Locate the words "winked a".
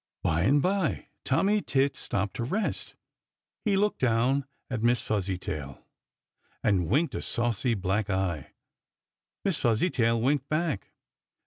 6.87-7.21